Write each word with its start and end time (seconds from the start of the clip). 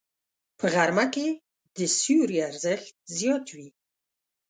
په 0.59 0.65
غرمه 0.73 1.05
کې 1.13 1.27
د 1.77 1.79
سیوري 1.97 2.37
ارزښت 2.49 2.93
زیات 3.17 3.45
وي 3.55 3.69